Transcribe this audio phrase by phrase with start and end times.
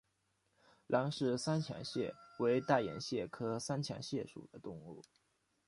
[0.87, 5.03] 兰氏三强蟹为大眼蟹科三强蟹属的动物。